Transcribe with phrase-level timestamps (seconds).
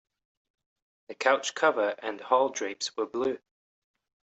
[1.09, 3.37] The couch cover and hall drapes were blue.